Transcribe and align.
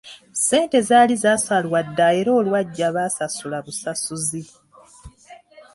Ssente 0.37 0.77
zaali 0.89 1.15
zasalwa 1.23 1.79
dda 1.87 2.07
era 2.19 2.31
olwajja 2.39 2.87
baasasula 2.95 3.57
busasuzi. 3.65 4.43